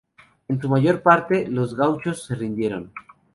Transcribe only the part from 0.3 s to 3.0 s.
En su mayor parte, los gauchos se rindieron.